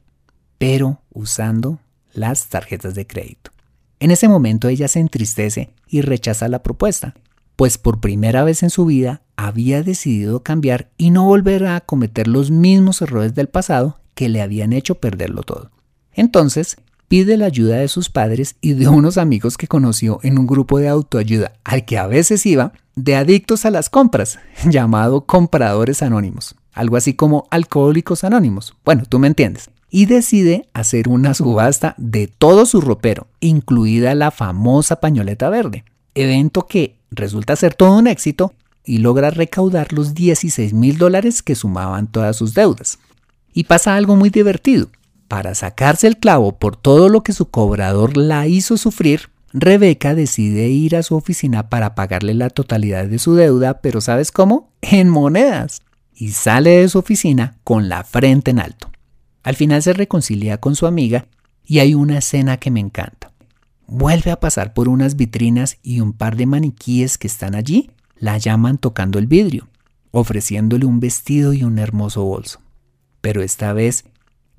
pero 0.57 1.01
usando 1.11 1.79
las 2.13 2.47
tarjetas 2.47 2.95
de 2.95 3.07
crédito. 3.07 3.51
En 3.99 4.11
ese 4.11 4.27
momento 4.27 4.67
ella 4.67 4.87
se 4.87 4.99
entristece 4.99 5.73
y 5.87 6.01
rechaza 6.01 6.47
la 6.47 6.61
propuesta, 6.61 7.15
pues 7.55 7.77
por 7.77 7.99
primera 7.99 8.43
vez 8.43 8.61
en 8.61 8.69
su 8.69 8.85
vida 8.85 9.21
había 9.35 9.81
decidido 9.81 10.43
cambiar 10.43 10.91
y 10.97 11.09
no 11.09 11.25
volver 11.25 11.65
a 11.65 11.81
cometer 11.81 12.27
los 12.27 12.51
mismos 12.51 13.01
errores 13.01 13.33
del 13.33 13.49
pasado 13.49 13.99
que 14.13 14.29
le 14.29 14.41
habían 14.41 14.73
hecho 14.73 14.95
perderlo 14.95 15.43
todo. 15.43 15.71
Entonces, 16.13 16.77
pide 17.07 17.37
la 17.37 17.45
ayuda 17.45 17.77
de 17.77 17.87
sus 17.87 18.09
padres 18.09 18.55
y 18.61 18.73
de 18.73 18.87
unos 18.87 19.17
amigos 19.17 19.57
que 19.57 19.67
conoció 19.67 20.19
en 20.23 20.37
un 20.37 20.47
grupo 20.47 20.79
de 20.79 20.89
autoayuda 20.89 21.53
al 21.63 21.85
que 21.85 21.97
a 21.97 22.07
veces 22.07 22.45
iba 22.45 22.73
de 22.95 23.15
adictos 23.15 23.65
a 23.65 23.71
las 23.71 23.89
compras, 23.89 24.39
llamado 24.65 25.25
compradores 25.25 26.01
anónimos, 26.01 26.55
algo 26.73 26.97
así 26.97 27.13
como 27.13 27.47
alcohólicos 27.51 28.23
anónimos. 28.23 28.75
Bueno, 28.83 29.03
tú 29.07 29.19
me 29.19 29.27
entiendes. 29.27 29.69
Y 29.89 30.05
decide 30.05 30.67
hacer 30.73 31.07
una 31.07 31.33
subasta 31.33 31.95
de 31.97 32.27
todo 32.27 32.65
su 32.65 32.81
ropero, 32.81 33.27
incluida 33.39 34.15
la 34.15 34.31
famosa 34.31 34.97
pañoleta 34.97 35.49
verde, 35.49 35.85
evento 36.13 36.67
que 36.67 36.97
resulta 37.09 37.55
ser 37.55 37.73
todo 37.73 37.97
un 37.97 38.07
éxito 38.07 38.53
y 38.83 38.97
logra 38.97 39.29
recaudar 39.29 39.93
los 39.93 40.13
16 40.13 40.73
mil 40.73 40.97
dólares 40.97 41.41
que 41.41 41.55
sumaban 41.55 42.07
todas 42.07 42.35
sus 42.35 42.53
deudas. 42.53 42.99
Y 43.53 43.63
pasa 43.63 43.95
algo 43.95 44.17
muy 44.17 44.29
divertido 44.29 44.89
para 45.27 45.55
sacarse 45.55 46.07
el 46.07 46.17
clavo 46.17 46.57
por 46.57 46.75
todo 46.75 47.09
lo 47.09 47.23
que 47.23 47.33
su 47.33 47.49
cobrador 47.49 48.17
la 48.17 48.47
hizo 48.47 48.77
sufrir, 48.77 49.29
Rebeca 49.53 50.13
decide 50.13 50.69
ir 50.69 50.95
a 50.95 51.03
su 51.03 51.15
oficina 51.15 51.69
para 51.69 51.95
pagarle 51.95 52.33
la 52.33 52.49
totalidad 52.49 53.07
de 53.07 53.19
su 53.19 53.35
deuda, 53.35 53.81
pero 53.81 54.01
¿sabes 54.01 54.31
cómo? 54.31 54.71
En 54.81 55.09
monedas. 55.09 55.81
Y 56.13 56.31
sale 56.31 56.81
de 56.81 56.89
su 56.89 56.99
oficina 56.99 57.57
con 57.63 57.89
la 57.89 58.03
frente 58.03 58.51
en 58.51 58.59
alto. 58.59 58.91
Al 59.43 59.55
final 59.55 59.81
se 59.81 59.93
reconcilia 59.93 60.59
con 60.59 60.75
su 60.75 60.85
amiga 60.85 61.27
y 61.65 61.79
hay 61.79 61.93
una 61.93 62.17
escena 62.17 62.57
que 62.57 62.71
me 62.71 62.79
encanta. 62.79 63.31
Vuelve 63.87 64.31
a 64.31 64.39
pasar 64.39 64.73
por 64.73 64.89
unas 64.89 65.15
vitrinas 65.15 65.77
y 65.81 66.01
un 66.01 66.13
par 66.13 66.35
de 66.35 66.45
maniquíes 66.45 67.17
que 67.17 67.27
están 67.27 67.55
allí 67.55 67.89
la 68.19 68.37
llaman 68.37 68.77
tocando 68.77 69.19
el 69.19 69.27
vidrio, 69.27 69.69
ofreciéndole 70.11 70.85
un 70.85 70.99
vestido 70.99 71.53
y 71.53 71.63
un 71.63 71.79
hermoso 71.79 72.23
bolso. 72.23 72.59
Pero 73.21 73.41
esta 73.41 73.73
vez, 73.73 74.05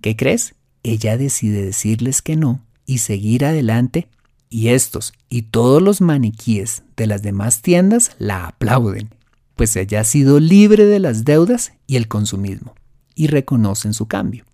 ¿qué 0.01 0.17
crees? 0.17 0.55
Ella 0.82 1.16
decide 1.16 1.64
decirles 1.64 2.23
que 2.23 2.37
no 2.37 2.64
y 2.87 2.99
seguir 2.99 3.44
adelante 3.44 4.08
y 4.50 4.68
estos 4.68 5.12
y 5.28 5.42
todos 5.42 5.82
los 5.82 6.00
maniquíes 6.00 6.82
de 6.97 7.06
las 7.06 7.23
demás 7.23 7.62
tiendas 7.62 8.12
la 8.18 8.47
aplauden, 8.47 9.11
pues 9.56 9.76
ella 9.76 10.00
ha 10.00 10.04
sido 10.04 10.40
libre 10.40 10.87
de 10.87 11.00
las 11.00 11.25
deudas 11.25 11.73
y 11.87 11.97
el 11.97 12.08
consumismo, 12.08 12.75
y 13.14 13.26
reconocen 13.26 13.92
su 13.92 14.06
cambio. 14.06 14.44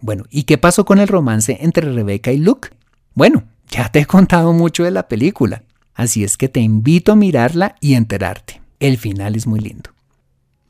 Bueno, 0.00 0.24
¿y 0.30 0.44
qué 0.44 0.58
pasó 0.58 0.84
con 0.84 0.98
el 0.98 1.08
romance 1.08 1.58
entre 1.60 1.92
Rebeca 1.92 2.32
y 2.32 2.38
Luke? 2.38 2.70
Bueno, 3.14 3.44
ya 3.68 3.90
te 3.90 4.00
he 4.00 4.06
contado 4.06 4.52
mucho 4.52 4.84
de 4.84 4.90
la 4.90 5.08
película, 5.08 5.62
así 5.94 6.24
es 6.24 6.36
que 6.36 6.48
te 6.48 6.60
invito 6.60 7.12
a 7.12 7.16
mirarla 7.16 7.76
y 7.80 7.94
enterarte. 7.94 8.60
El 8.78 8.96
final 8.96 9.36
es 9.36 9.46
muy 9.46 9.60
lindo. 9.60 9.90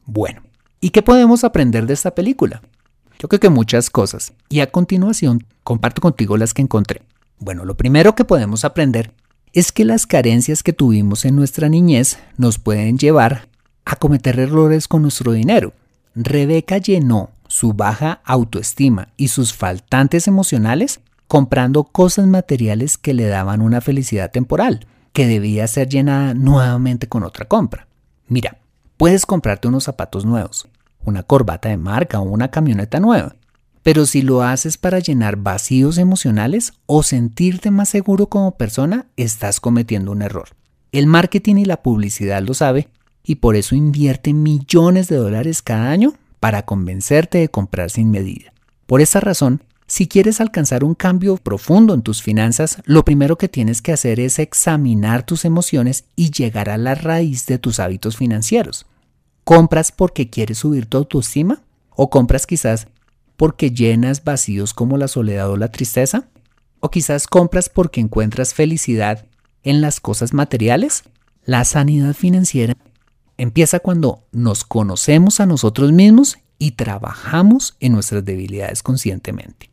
Bueno, 0.05 0.43
¿y 0.81 0.91
qué 0.91 1.03
podemos 1.03 1.45
aprender 1.45 1.87
de 1.87 1.95
esta 1.95 2.15
película? 2.15 2.63
Yo 3.21 3.29
creo 3.29 3.39
que 3.39 3.51
muchas 3.51 3.91
cosas, 3.91 4.33
y 4.49 4.61
a 4.61 4.71
continuación 4.71 5.47
comparto 5.63 6.01
contigo 6.01 6.39
las 6.39 6.55
que 6.55 6.63
encontré. 6.63 7.03
Bueno, 7.39 7.67
lo 7.67 7.77
primero 7.77 8.15
que 8.15 8.25
podemos 8.25 8.65
aprender 8.65 9.13
es 9.53 9.73
que 9.73 9.85
las 9.85 10.07
carencias 10.07 10.63
que 10.63 10.73
tuvimos 10.73 11.27
en 11.27 11.37
nuestra 11.37 11.69
niñez 11.69 12.19
nos 12.39 12.59
pueden 12.59 12.97
llevar 12.97 13.49
a 13.85 13.97
cometer 13.97 14.41
errores 14.41 14.89
con 14.89 15.03
nuestro 15.03 15.33
dinero. 15.33 15.75
Rebeca 16.15 16.79
llenó 16.79 17.29
su 17.47 17.75
baja 17.75 18.23
autoestima 18.25 19.09
y 19.19 19.29
sus 19.29 19.53
faltantes 19.53 20.27
emocionales 20.27 21.01
comprando 21.29 21.85
cosas 21.85 22.27
materiales 22.27 22.97
que 22.97 23.13
le 23.13 23.27
daban 23.27 23.61
una 23.61 23.83
felicidad 23.83 24.31
temporal, 24.31 24.87
que 25.13 25.27
debía 25.27 25.67
ser 25.67 25.91
llenada 25.91 26.33
nuevamente 26.33 27.07
con 27.07 27.23
otra 27.23 27.45
compra. 27.45 27.87
Mira, 28.29 28.57
puedes 28.97 29.27
comprarte 29.27 29.69
unos 29.69 29.85
zapatos 29.85 30.25
nuevos, 30.25 30.69
una 31.05 31.23
corbata 31.23 31.69
de 31.69 31.77
marca 31.77 32.21
o 32.21 32.23
una 32.23 32.51
camioneta 32.51 33.01
nueva, 33.01 33.37
pero 33.83 34.07
si 34.07 34.23
lo 34.23 34.43
haces 34.43 34.77
para 34.77 34.99
llenar 34.99 35.37
vacíos 35.37 35.99
emocionales 35.99 36.75
o 36.87 37.03
sentirte 37.03 37.71
más 37.71 37.89
seguro 37.89 38.27
como 38.27 38.57
persona, 38.57 39.07
estás 39.17 39.61
cometiendo 39.61 40.13
un 40.13 40.23
error. 40.23 40.51
El 40.93 41.07
marketing 41.07 41.57
y 41.57 41.65
la 41.65 41.83
publicidad 41.83 42.43
lo 42.43 42.55
sabe 42.55 42.89
y 43.25 43.37
por 43.37 43.57
eso 43.57 43.75
invierte 43.75 44.33
millones 44.33 45.09
de 45.09 45.17
dólares 45.17 45.63
cada 45.63 45.91
año 45.91 46.15
para 46.41 46.65
convencerte 46.65 47.39
de 47.39 47.49
comprar 47.49 47.91
sin 47.91 48.11
medida. 48.11 48.53
Por 48.87 49.01
esa 49.01 49.21
razón, 49.21 49.63
si 49.87 50.07
quieres 50.09 50.41
alcanzar 50.41 50.85
un 50.85 50.95
cambio 50.95 51.37
profundo 51.37 51.95
en 51.95 52.03
tus 52.03 52.23
finanzas, 52.23 52.79
lo 52.85 53.05
primero 53.05 53.37
que 53.37 53.49
tienes 53.49 53.83
que 53.83 53.93
hacer 53.93 54.21
es 54.21 54.39
examinar 54.39 55.25
tus 55.25 55.45
emociones 55.45 56.05
y 56.17 56.31
llegar 56.31 56.71
a 56.71 56.79
la 56.79 56.95
raíz 56.95 57.47
de 57.47 57.59
tus 57.59 57.81
hábitos 57.81 58.17
financieros. 58.17 58.87
¿Compras 59.51 59.91
porque 59.91 60.31
quieres 60.31 60.59
subir 60.59 60.87
tu 60.87 60.97
autoestima? 60.97 61.61
¿O 61.89 62.09
compras 62.09 62.47
quizás 62.47 62.87
porque 63.37 63.73
llenas 63.73 64.23
vacíos 64.23 64.73
como 64.73 64.97
la 64.97 65.09
soledad 65.09 65.51
o 65.51 65.57
la 65.57 65.73
tristeza? 65.73 66.29
¿O 66.79 66.89
quizás 66.89 67.27
compras 67.27 67.69
porque 67.69 68.01
encuentras 68.01 68.55
felicidad 68.55 69.27
en 69.65 69.81
las 69.81 69.99
cosas 69.99 70.33
materiales? 70.35 71.03
La 71.45 71.65
sanidad 71.65 72.15
financiera 72.15 72.77
empieza 73.39 73.81
cuando 73.81 74.23
nos 74.31 74.63
conocemos 74.63 75.41
a 75.41 75.47
nosotros 75.47 75.91
mismos 75.91 76.39
y 76.61 76.71
trabajamos 76.71 77.75
en 77.81 77.91
nuestras 77.91 78.25
debilidades 78.25 78.85
conscientemente. 78.85 79.73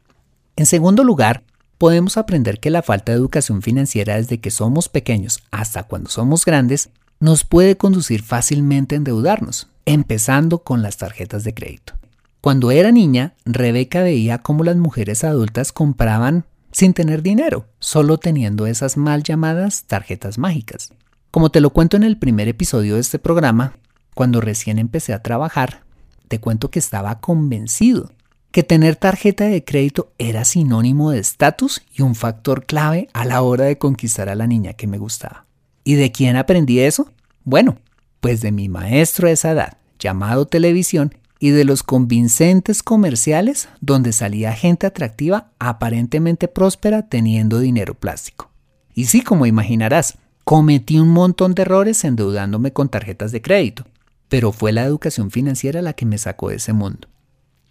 En 0.56 0.66
segundo 0.66 1.04
lugar, 1.04 1.44
podemos 1.78 2.18
aprender 2.18 2.60
que 2.60 2.72
la 2.72 2.82
falta 2.82 3.12
de 3.12 3.20
educación 3.20 3.62
financiera 3.62 4.16
desde 4.16 4.40
que 4.40 4.50
somos 4.50 4.90
pequeños 4.90 5.44
hasta 5.52 5.84
cuando 5.84 6.10
somos 6.10 6.46
grandes 6.46 6.90
nos 7.20 7.44
puede 7.44 7.78
conducir 7.78 8.22
fácilmente 8.22 8.96
a 8.96 8.98
endeudarnos, 8.98 9.68
empezando 9.86 10.60
con 10.60 10.82
las 10.82 10.98
tarjetas 10.98 11.44
de 11.44 11.54
crédito. 11.54 11.94
Cuando 12.42 12.72
era 12.72 12.92
niña, 12.92 13.34
Rebeca 13.46 14.02
veía 14.02 14.38
cómo 14.38 14.64
las 14.64 14.78
mujeres 14.78 15.24
adultas 15.24 15.72
compraban 15.72 16.46
sin 16.72 16.94
tener 16.94 17.22
dinero, 17.22 17.66
solo 17.80 18.18
teniendo 18.18 18.68
esas 18.68 18.98
mal 18.98 19.24
llamadas 19.24 19.86
tarjetas 19.86 20.38
mágicas. 20.38 20.94
Como 21.32 21.50
te 21.50 21.62
lo 21.62 21.72
cuento 21.72 21.98
en 21.98 22.04
el 22.04 22.18
primer 22.18 22.48
episodio 22.48 22.96
de 22.96 23.02
este 23.02 23.20
programa, 23.20 23.74
cuando 24.14 24.42
recién 24.42 24.78
empecé 24.78 25.14
a 25.14 25.24
trabajar, 25.24 25.82
te 26.28 26.40
cuento 26.40 26.70
que 26.70 26.80
estaba 26.80 27.20
convencido 27.20 28.12
que 28.52 28.64
tener 28.64 28.96
tarjeta 28.96 29.46
de 29.46 29.64
crédito 29.64 30.14
era 30.18 30.46
sinónimo 30.46 31.12
de 31.12 31.20
estatus 31.20 31.84
y 31.96 32.02
un 32.02 32.16
factor 32.16 32.66
clave 32.66 33.10
a 33.14 33.26
la 33.26 33.42
hora 33.42 33.66
de 33.66 33.78
conquistar 33.78 34.30
a 34.30 34.36
la 34.36 34.48
niña 34.48 34.74
que 34.74 34.88
me 34.88 34.98
gustaba. 34.98 35.47
¿Y 35.88 35.96
de 35.96 36.12
quién 36.12 36.36
aprendí 36.36 36.82
eso? 36.82 37.14
Bueno, 37.46 37.78
pues 38.20 38.42
de 38.42 38.52
mi 38.52 38.68
maestro 38.68 39.30
de 39.30 39.36
esa 39.36 39.52
edad, 39.52 39.78
llamado 39.98 40.46
televisión, 40.46 41.16
y 41.40 41.52
de 41.52 41.64
los 41.64 41.82
convincentes 41.82 42.84
comerciales 42.84 43.70
donde 43.80 44.12
salía 44.12 44.52
gente 44.52 44.86
atractiva 44.86 45.52
aparentemente 45.60 46.50
próspera 46.50 47.08
teniendo 47.08 47.60
dinero 47.60 47.94
plástico. 47.94 48.52
Y 48.96 49.06
sí, 49.06 49.22
como 49.22 49.46
imaginarás, 49.46 50.18
cometí 50.44 51.00
un 51.00 51.08
montón 51.08 51.54
de 51.54 51.62
errores 51.62 52.04
endeudándome 52.04 52.74
con 52.74 52.90
tarjetas 52.90 53.32
de 53.32 53.42
crédito, 53.42 53.86
pero 54.28 54.52
fue 54.52 54.74
la 54.74 54.84
educación 54.84 55.32
financiera 55.32 55.82
la 55.82 55.94
que 55.94 56.06
me 56.06 56.18
sacó 56.18 56.50
de 56.50 56.58
ese 56.58 56.74
mundo. 56.74 57.08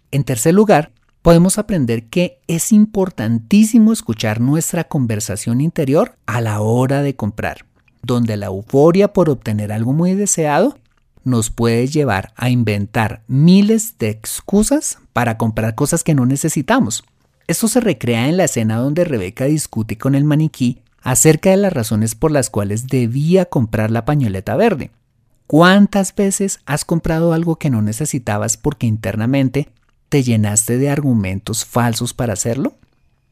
En 0.09 0.23
tercer 0.23 0.55
lugar, 0.55 0.91
podemos 1.21 1.59
aprender 1.59 2.07
que 2.07 2.39
es 2.47 2.71
importantísimo 2.71 3.93
escuchar 3.93 4.41
nuestra 4.41 4.85
conversación 4.85 5.61
interior 5.61 6.17
a 6.25 6.41
la 6.41 6.61
hora 6.61 7.03
de 7.03 7.15
comprar, 7.15 7.66
donde 8.01 8.37
la 8.37 8.47
euforia 8.47 9.13
por 9.13 9.29
obtener 9.29 9.71
algo 9.71 9.93
muy 9.93 10.13
deseado 10.13 10.77
nos 11.23 11.49
puede 11.49 11.87
llevar 11.87 12.31
a 12.35 12.49
inventar 12.49 13.21
miles 13.27 13.97
de 13.99 14.09
excusas 14.09 14.99
para 15.13 15.37
comprar 15.37 15.75
cosas 15.75 16.03
que 16.03 16.15
no 16.15 16.25
necesitamos. 16.25 17.03
Esto 17.47 17.67
se 17.67 17.81
recrea 17.81 18.29
en 18.29 18.37
la 18.37 18.45
escena 18.45 18.77
donde 18.77 19.03
Rebeca 19.03 19.45
discute 19.45 19.97
con 19.97 20.15
el 20.15 20.23
maniquí 20.23 20.81
acerca 21.01 21.49
de 21.49 21.57
las 21.57 21.73
razones 21.73 22.15
por 22.15 22.31
las 22.31 22.49
cuales 22.49 22.87
debía 22.87 23.45
comprar 23.45 23.91
la 23.91 24.05
pañoleta 24.05 24.55
verde. 24.55 24.91
¿Cuántas 25.47 26.13
veces 26.13 26.59
has 26.65 26.83
comprado 26.83 27.31
algo 27.31 27.55
que 27.55 27.69
no 27.69 27.81
necesitabas 27.81 28.57
porque 28.57 28.87
internamente 28.87 29.69
te 30.09 30.23
llenaste 30.23 30.77
de 30.77 30.89
argumentos 30.89 31.63
falsos 31.63 32.13
para 32.13 32.33
hacerlo? 32.33 32.75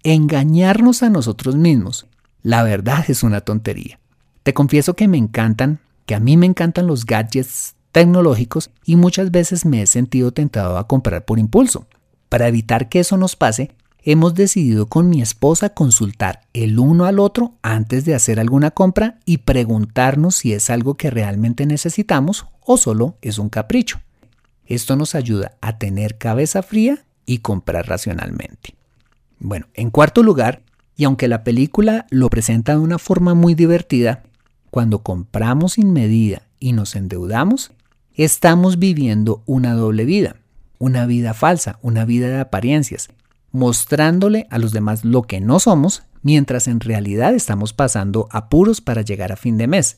Engañarnos 0.04 1.04
a 1.04 1.10
nosotros 1.10 1.56
mismos, 1.58 2.06
la 2.42 2.64
verdad 2.64 3.04
es 3.10 3.24
una 3.24 3.42
tontería. 3.42 4.00
Te 4.46 4.54
confieso 4.54 4.94
que 4.94 5.08
me 5.08 5.18
encantan, 5.18 5.80
que 6.06 6.14
a 6.14 6.20
mí 6.20 6.38
me 6.38 6.46
encantan 6.46 6.86
los 6.86 7.08
gadgets 7.08 7.74
tecnológicos 7.92 8.70
y 8.86 8.96
muchas 8.96 9.32
veces 9.32 9.66
me 9.66 9.82
he 9.82 9.88
sentido 9.88 10.34
tentado 10.34 10.78
a 10.78 10.86
comprar 10.86 11.26
por 11.26 11.40
impulso. 11.40 11.88
Para 12.30 12.48
evitar 12.48 12.88
que 12.88 13.00
eso 13.00 13.18
nos 13.18 13.36
pase, 13.36 13.72
hemos 14.04 14.36
decidido 14.36 14.86
con 14.86 15.10
mi 15.10 15.20
esposa 15.20 15.70
consultar 15.70 16.42
el 16.54 16.78
uno 16.78 17.06
al 17.06 17.18
otro 17.18 17.56
antes 17.64 18.06
de 18.06 18.14
hacer 18.14 18.40
alguna 18.40 18.70
compra 18.70 19.18
y 19.26 19.40
preguntarnos 19.40 20.36
si 20.36 20.54
es 20.54 20.70
algo 20.70 20.94
que 20.94 21.10
realmente 21.10 21.66
necesitamos 21.66 22.46
o 22.62 22.78
solo 22.78 23.18
es 23.24 23.40
un 23.40 23.50
capricho. 23.50 24.00
Esto 24.68 24.96
nos 24.96 25.16
ayuda 25.16 25.58
a 25.60 25.80
tener 25.80 26.20
cabeza 26.20 26.62
fría 26.62 27.04
y 27.26 27.40
comprar 27.40 27.88
racionalmente. 27.88 28.76
Bueno, 29.40 29.66
en 29.74 29.90
cuarto 29.90 30.22
lugar, 30.22 30.62
y 30.96 31.06
aunque 31.06 31.28
la 31.28 31.44
película 31.44 32.06
lo 32.12 32.30
presenta 32.30 32.74
de 32.74 32.80
una 32.82 33.00
forma 33.00 33.34
muy 33.34 33.56
divertida, 33.56 34.22
cuando 34.76 35.04
compramos 35.04 35.76
sin 35.76 35.94
medida 35.94 36.42
y 36.60 36.74
nos 36.74 36.98
endeudamos, 36.98 37.72
estamos 38.14 38.78
viviendo 38.78 39.42
una 39.46 39.74
doble 39.74 40.04
vida, 40.04 40.36
una 40.80 41.06
vida 41.06 41.34
falsa, 41.34 41.80
una 41.82 42.04
vida 42.04 42.28
de 42.28 42.42
apariencias, 42.42 43.08
mostrándole 43.54 44.48
a 44.50 44.58
los 44.58 44.74
demás 44.74 45.06
lo 45.06 45.22
que 45.22 45.40
no 45.40 45.60
somos, 45.60 46.04
mientras 46.24 46.68
en 46.68 46.82
realidad 46.82 47.34
estamos 47.36 47.72
pasando 47.72 48.28
apuros 48.32 48.82
para 48.82 49.02
llegar 49.02 49.32
a 49.32 49.38
fin 49.38 49.58
de 49.58 49.68
mes. 49.68 49.96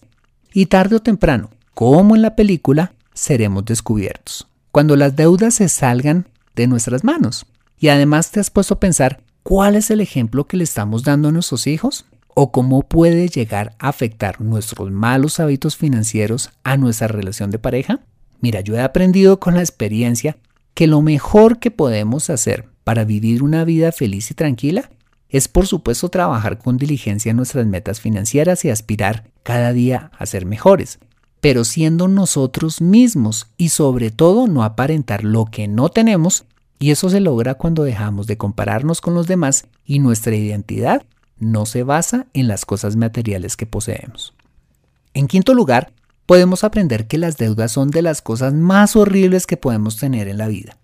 Y 0.54 0.68
tarde 0.68 0.98
o 0.98 1.02
temprano, 1.02 1.50
como 1.74 2.16
en 2.16 2.22
la 2.22 2.36
película, 2.36 2.94
seremos 3.16 3.66
descubiertos. 3.66 4.48
Cuando 4.72 4.96
las 4.96 5.16
deudas 5.16 5.56
se 5.56 5.70
salgan 5.70 6.28
de 6.56 6.68
nuestras 6.68 7.04
manos. 7.04 7.48
Y 7.80 7.88
además 7.88 8.30
te 8.30 8.40
has 8.40 8.52
puesto 8.52 8.76
a 8.76 8.80
pensar, 8.80 9.22
¿cuál 9.42 9.76
es 9.76 9.90
el 9.90 10.02
ejemplo 10.02 10.46
que 10.46 10.58
le 10.58 10.66
estamos 10.66 11.02
dando 11.02 11.30
a 11.30 11.32
nuestros 11.32 11.66
hijos? 11.66 12.06
¿O 12.40 12.52
cómo 12.52 12.84
puede 12.84 13.30
llegar 13.30 13.76
a 13.80 13.90
afectar 13.90 14.42
nuestros 14.42 14.92
malos 14.92 15.40
hábitos 15.40 15.76
financieros 15.76 16.52
a 16.64 16.78
nuestra 16.78 17.08
relación 17.08 17.50
de 17.50 17.58
pareja? 17.58 18.02
Mira, 18.42 18.62
yo 18.62 18.76
he 18.76 18.82
aprendido 18.82 19.40
con 19.40 19.56
la 19.56 19.62
experiencia 19.62 20.38
que 20.76 20.86
lo 20.86 21.02
mejor 21.02 21.58
que 21.58 21.72
podemos 21.72 22.30
hacer 22.30 22.70
para 22.84 23.06
vivir 23.06 23.42
una 23.42 23.64
vida 23.64 23.92
feliz 23.92 24.30
y 24.30 24.36
tranquila 24.36 24.92
es 25.30 25.48
por 25.48 25.66
supuesto 25.66 26.10
trabajar 26.10 26.60
con 26.60 26.78
diligencia 26.78 27.32
en 27.32 27.38
nuestras 27.38 27.66
metas 27.66 28.02
financieras 28.02 28.64
y 28.66 28.70
aspirar 28.70 29.32
cada 29.42 29.74
día 29.74 30.12
a 30.16 30.28
ser 30.28 30.46
mejores, 30.46 31.00
pero 31.42 31.64
siendo 31.64 32.08
nosotros 32.08 32.82
mismos 32.82 33.48
y 33.58 33.70
sobre 33.70 34.12
todo 34.12 34.46
no 34.46 34.64
aparentar 34.64 35.24
lo 35.24 35.46
que 35.46 35.68
no 35.68 35.90
tenemos 35.90 36.46
y 36.78 36.92
eso 36.92 37.10
se 37.10 37.20
logra 37.20 37.56
cuando 37.56 37.84
dejamos 37.84 38.28
de 38.28 38.38
compararnos 38.38 39.02
con 39.02 39.16
los 39.16 39.26
demás 39.26 39.66
y 39.86 39.98
nuestra 39.98 40.36
identidad 40.36 41.04
no 41.40 41.66
se 41.66 41.84
basa 41.84 42.28
en 42.34 42.48
las 42.48 42.66
cosas 42.66 42.96
materiales 42.96 43.56
que 43.56 43.66
poseemos. 43.66 44.34
En 45.14 45.28
quinto 45.28 45.54
lugar, 45.54 45.92
podemos 46.26 46.64
aprender 46.64 47.08
que 47.08 47.18
las 47.18 47.38
deudas 47.38 47.72
son 47.72 47.90
de 47.90 48.02
las 48.02 48.22
cosas 48.22 48.54
más 48.54 48.96
horribles 48.96 49.48
que 49.48 49.58
podemos 49.58 49.98
tener 49.98 50.28
en 50.28 50.38
la 50.38 50.48
vida. 50.48 50.78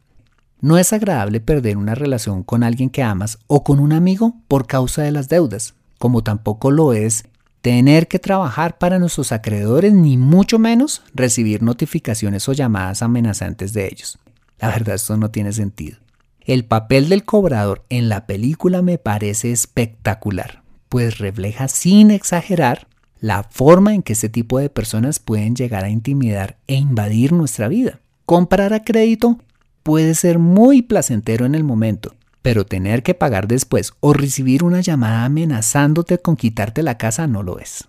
No 0.61 0.77
es 0.77 0.93
agradable 0.93 1.41
perder 1.41 1.77
una 1.77 1.93
relación 1.93 2.43
con 2.43 2.63
alguien 2.63 2.89
que 2.89 3.03
amas 3.03 3.37
o 3.47 3.63
con 3.63 3.79
un 3.79 3.91
amigo 3.91 4.35
por 4.47 4.65
causa 4.65 5.01
de 5.01 5.11
las 5.11 5.27
deudas, 5.27 5.73
como 5.99 6.23
tampoco 6.23 6.71
lo 6.71 6.93
es 6.93 7.25
tener 7.61 8.07
que 8.07 8.19
trabajar 8.19 8.77
para 8.77 8.99
nuestros 8.99 9.31
acreedores 9.31 9.93
ni 9.93 10.17
mucho 10.17 10.59
menos 10.59 11.01
recibir 11.13 11.63
notificaciones 11.63 12.47
o 12.49 12.53
llamadas 12.53 13.01
amenazantes 13.01 13.73
de 13.73 13.87
ellos. 13.87 14.19
La 14.59 14.69
verdad 14.69 14.95
esto 14.95 15.17
no 15.17 15.31
tiene 15.31 15.51
sentido. 15.51 16.02
El 16.45 16.65
papel 16.65 17.07
del 17.07 17.23
cobrador 17.23 17.85
en 17.89 18.09
la 18.09 18.25
película 18.25 18.81
me 18.81 18.97
parece 18.97 19.51
espectacular, 19.51 20.61
pues 20.89 21.17
refleja 21.17 21.69
sin 21.69 22.11
exagerar 22.11 22.87
la 23.21 23.43
forma 23.43 23.93
en 23.93 24.03
que 24.03 24.11
este 24.11 24.27
tipo 24.27 24.59
de 24.59 24.69
personas 24.69 25.19
pueden 25.19 25.55
llegar 25.55 25.85
a 25.85 25.89
intimidar 25.89 26.57
e 26.67 26.75
invadir 26.75 27.31
nuestra 27.31 27.69
vida. 27.69 28.01
Comprar 28.25 28.73
a 28.73 28.83
crédito 28.83 29.39
puede 29.83 30.15
ser 30.15 30.37
muy 30.37 30.81
placentero 30.81 31.45
en 31.45 31.55
el 31.55 31.63
momento, 31.63 32.13
pero 32.41 32.65
tener 32.65 33.03
que 33.03 33.13
pagar 33.13 33.47
después 33.47 33.93
o 34.01 34.11
recibir 34.11 34.65
una 34.65 34.81
llamada 34.81 35.23
amenazándote 35.23 36.17
con 36.17 36.35
quitarte 36.35 36.83
la 36.83 36.97
casa 36.97 37.25
no 37.25 37.41
lo 37.41 37.59
es. 37.59 37.87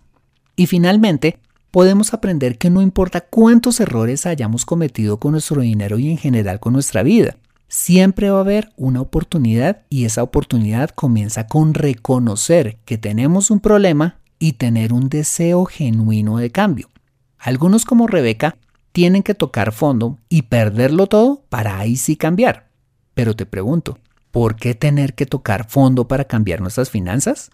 Y 0.55 0.67
finalmente, 0.67 1.39
podemos 1.73 2.15
aprender 2.15 2.57
que 2.57 2.71
no 2.71 2.81
importa 2.81 3.23
cuántos 3.23 3.81
errores 3.81 4.27
hayamos 4.27 4.65
cometido 4.65 5.19
con 5.19 5.33
nuestro 5.33 5.63
dinero 5.63 5.99
y 5.99 6.09
en 6.09 6.19
general 6.19 6.61
con 6.61 6.73
nuestra 6.73 7.03
vida, 7.03 7.37
siempre 7.75 8.31
va 8.31 8.39
a 8.39 8.43
haber 8.43 8.73
una 8.77 9.01
oportunidad 9.01 9.83
y 9.91 10.05
esa 10.05 10.23
oportunidad 10.23 10.91
comienza 10.91 11.49
con 11.49 11.75
reconocer 11.75 12.79
que 12.85 12.99
tenemos 12.99 13.51
un 13.51 13.59
problema 13.59 14.21
y 14.39 14.53
tener 14.53 14.93
un 14.93 15.09
deseo 15.09 15.65
genuino 15.65 16.39
de 16.39 16.51
cambio. 16.51 16.89
Algunos 17.37 17.85
como 17.85 18.07
Rebeca 18.07 18.57
tienen 18.93 19.25
que 19.25 19.35
tocar 19.35 19.73
fondo 19.73 20.21
y 20.29 20.43
perderlo 20.43 21.09
todo 21.09 21.43
para 21.49 21.77
ahí 21.81 21.97
sí 21.97 22.15
cambiar. 22.15 22.69
Pero 23.13 23.35
te 23.35 23.45
pregunto, 23.45 23.99
¿por 24.31 24.55
qué 24.55 24.77
tener 24.77 25.15
que 25.15 25.27
tocar 25.27 25.69
fondo 25.69 26.07
para 26.07 26.27
cambiar 26.27 26.61
nuestras 26.61 26.91
finanzas? 26.91 27.51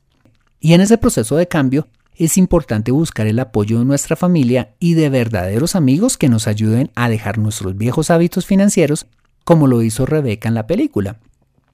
Y 0.60 0.74
en 0.74 0.82
ese 0.82 0.98
proceso 0.98 1.36
de 1.36 1.48
cambio, 1.48 1.88
es 2.14 2.36
importante 2.36 2.92
buscar 2.92 3.26
el 3.26 3.38
apoyo 3.38 3.78
de 3.78 3.86
nuestra 3.86 4.16
familia 4.16 4.74
y 4.80 4.92
de 4.92 5.08
verdaderos 5.08 5.76
amigos 5.76 6.18
que 6.18 6.28
nos 6.28 6.46
ayuden 6.46 6.90
a 6.94 7.08
dejar 7.08 7.38
nuestros 7.38 7.74
viejos 7.74 8.10
hábitos 8.10 8.44
financieros, 8.44 9.06
como 9.44 9.66
lo 9.66 9.82
hizo 9.82 10.06
Rebeca 10.06 10.48
en 10.48 10.54
la 10.54 10.66
película. 10.66 11.18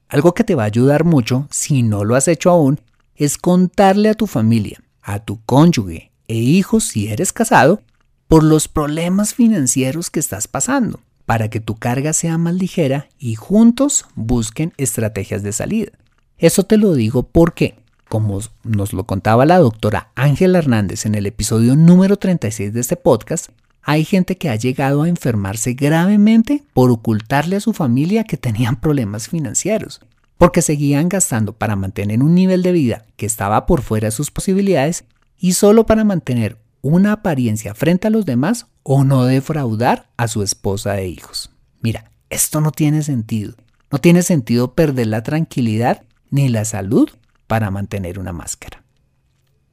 Algo 0.09 0.33
que 0.33 0.43
te 0.43 0.55
va 0.55 0.63
a 0.63 0.67
ayudar 0.67 1.03
mucho, 1.03 1.47
si 1.51 1.83
no 1.83 2.05
lo 2.05 2.15
has 2.15 2.27
hecho 2.27 2.49
aún, 2.49 2.79
es 3.15 3.37
contarle 3.37 4.09
a 4.09 4.13
tu 4.13 4.27
familia, 4.27 4.81
a 5.01 5.19
tu 5.19 5.41
cónyuge 5.45 6.11
e 6.27 6.35
hijos 6.35 6.85
si 6.85 7.07
eres 7.07 7.33
casado, 7.33 7.81
por 8.27 8.43
los 8.43 8.67
problemas 8.67 9.33
financieros 9.33 10.09
que 10.09 10.19
estás 10.19 10.47
pasando, 10.47 10.99
para 11.25 11.49
que 11.49 11.59
tu 11.59 11.75
carga 11.75 12.13
sea 12.13 12.37
más 12.37 12.55
ligera 12.55 13.07
y 13.17 13.35
juntos 13.35 14.05
busquen 14.15 14.73
estrategias 14.77 15.43
de 15.43 15.53
salida. 15.53 15.91
Eso 16.37 16.63
te 16.63 16.77
lo 16.77 16.93
digo 16.93 17.23
porque 17.23 17.75
como 18.07 18.39
nos 18.63 18.93
lo 18.93 19.03
contaba 19.05 19.45
la 19.45 19.59
doctora 19.59 20.11
Ángela 20.15 20.59
Hernández 20.59 21.05
en 21.05 21.15
el 21.15 21.25
episodio 21.25 21.75
número 21.75 22.17
36 22.17 22.73
de 22.73 22.79
este 22.79 22.95
podcast, 22.95 23.49
hay 23.87 24.03
gente 24.03 24.37
que 24.37 24.49
ha 24.49 24.55
llegado 24.57 25.03
a 25.03 25.07
enfermarse 25.07 25.73
gravemente 25.73 26.61
por 26.73 26.91
ocultarle 26.91 27.55
a 27.55 27.61
su 27.61 27.71
familia 27.71 28.25
que 28.25 28.35
tenían 28.35 28.81
problemas 28.81 29.29
financieros, 29.29 30.01
porque 30.37 30.61
seguían 30.61 31.07
gastando 31.07 31.53
para 31.53 31.77
mantener 31.77 32.21
un 32.21 32.35
nivel 32.35 32.63
de 32.63 32.73
vida 32.73 33.05
que 33.15 33.25
estaba 33.25 33.65
por 33.65 33.81
fuera 33.81 34.09
de 34.09 34.11
sus 34.11 34.29
posibilidades 34.29 35.05
y 35.39 35.53
solo 35.53 35.85
para 35.85 36.03
mantener 36.03 36.57
una 36.81 37.13
apariencia 37.13 37.73
frente 37.73 38.07
a 38.07 38.09
los 38.09 38.25
demás 38.25 38.67
o 38.83 39.05
no 39.05 39.23
defraudar 39.23 40.09
a 40.17 40.27
su 40.27 40.43
esposa 40.43 40.99
e 40.99 41.07
hijos. 41.07 41.49
Mira, 41.79 42.11
esto 42.29 42.59
no 42.59 42.71
tiene 42.71 43.03
sentido. 43.03 43.53
No 43.89 43.99
tiene 43.99 44.21
sentido 44.21 44.73
perder 44.73 45.07
la 45.07 45.23
tranquilidad 45.23 46.03
ni 46.29 46.49
la 46.49 46.65
salud 46.65 47.09
para 47.47 47.71
mantener 47.71 48.19
una 48.19 48.33
máscara. 48.33 48.83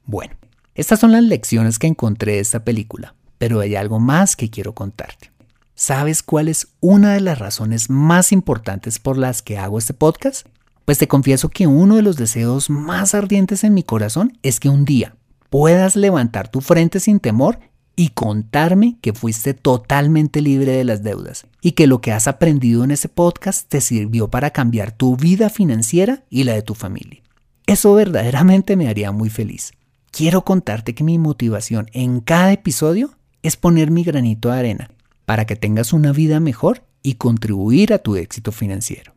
Bueno, 0.05 0.35
estas 0.73 1.01
son 1.01 1.11
las 1.11 1.23
lecciones 1.23 1.79
que 1.79 1.87
encontré 1.87 2.35
de 2.35 2.39
esta 2.39 2.63
película, 2.63 3.13
pero 3.45 3.59
hay 3.59 3.75
algo 3.75 3.99
más 3.99 4.35
que 4.35 4.49
quiero 4.49 4.73
contarte. 4.73 5.29
¿Sabes 5.75 6.23
cuál 6.23 6.47
es 6.47 6.69
una 6.79 7.13
de 7.13 7.21
las 7.21 7.37
razones 7.37 7.91
más 7.91 8.31
importantes 8.31 8.97
por 8.97 9.19
las 9.19 9.43
que 9.43 9.59
hago 9.59 9.77
este 9.77 9.93
podcast? 9.93 10.47
Pues 10.83 10.97
te 10.97 11.07
confieso 11.07 11.49
que 11.49 11.67
uno 11.67 11.95
de 11.95 12.01
los 12.01 12.17
deseos 12.17 12.71
más 12.71 13.13
ardientes 13.13 13.63
en 13.63 13.75
mi 13.75 13.83
corazón 13.83 14.35
es 14.41 14.59
que 14.59 14.67
un 14.67 14.83
día 14.83 15.15
puedas 15.51 15.95
levantar 15.95 16.47
tu 16.47 16.59
frente 16.59 16.99
sin 16.99 17.19
temor 17.19 17.59
y 17.95 18.09
contarme 18.09 18.97
que 18.99 19.13
fuiste 19.13 19.53
totalmente 19.53 20.41
libre 20.41 20.71
de 20.71 20.83
las 20.83 21.03
deudas 21.03 21.45
y 21.61 21.73
que 21.73 21.85
lo 21.85 22.01
que 22.01 22.13
has 22.13 22.27
aprendido 22.27 22.83
en 22.83 22.89
ese 22.89 23.09
podcast 23.09 23.69
te 23.69 23.79
sirvió 23.79 24.27
para 24.27 24.49
cambiar 24.49 24.91
tu 24.91 25.17
vida 25.17 25.51
financiera 25.51 26.23
y 26.31 26.45
la 26.45 26.53
de 26.53 26.63
tu 26.63 26.73
familia. 26.73 27.21
Eso 27.67 27.93
verdaderamente 27.93 28.75
me 28.75 28.89
haría 28.89 29.11
muy 29.11 29.29
feliz. 29.29 29.71
Quiero 30.09 30.43
contarte 30.43 30.95
que 30.95 31.03
mi 31.03 31.19
motivación 31.19 31.91
en 31.93 32.21
cada 32.21 32.51
episodio 32.51 33.11
es 33.47 33.57
poner 33.57 33.91
mi 33.91 34.03
granito 34.03 34.49
de 34.49 34.59
arena 34.59 34.91
para 35.25 35.45
que 35.45 35.55
tengas 35.55 35.93
una 35.93 36.11
vida 36.11 36.39
mejor 36.39 36.83
y 37.03 37.15
contribuir 37.15 37.93
a 37.93 37.99
tu 37.99 38.15
éxito 38.15 38.51
financiero. 38.51 39.13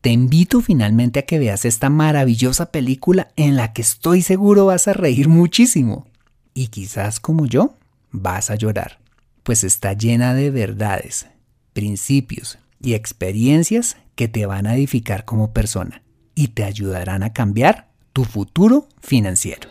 Te 0.00 0.10
invito 0.10 0.60
finalmente 0.60 1.18
a 1.18 1.22
que 1.22 1.38
veas 1.38 1.64
esta 1.64 1.90
maravillosa 1.90 2.70
película 2.70 3.28
en 3.36 3.56
la 3.56 3.72
que 3.72 3.82
estoy 3.82 4.22
seguro 4.22 4.66
vas 4.66 4.88
a 4.88 4.92
reír 4.92 5.28
muchísimo. 5.28 6.06
Y 6.54 6.68
quizás 6.68 7.20
como 7.20 7.46
yo, 7.46 7.74
vas 8.10 8.50
a 8.50 8.54
llorar, 8.54 9.00
pues 9.42 9.64
está 9.64 9.92
llena 9.92 10.34
de 10.34 10.50
verdades, 10.50 11.26
principios 11.72 12.58
y 12.80 12.94
experiencias 12.94 13.96
que 14.14 14.28
te 14.28 14.46
van 14.46 14.66
a 14.66 14.74
edificar 14.76 15.24
como 15.24 15.52
persona 15.52 16.02
y 16.34 16.48
te 16.48 16.64
ayudarán 16.64 17.22
a 17.22 17.32
cambiar 17.32 17.88
tu 18.12 18.24
futuro 18.24 18.88
financiero. 19.00 19.68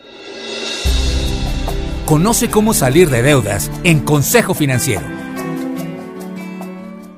Conoce 2.08 2.48
cómo 2.48 2.72
salir 2.72 3.10
de 3.10 3.20
deudas 3.20 3.70
en 3.84 4.00
Consejo 4.00 4.54
Financiero. 4.54 5.06